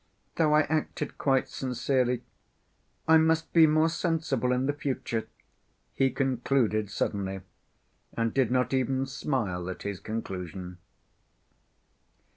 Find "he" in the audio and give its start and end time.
5.93-6.09